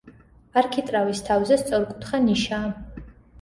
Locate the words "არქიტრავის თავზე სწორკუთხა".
0.61-2.21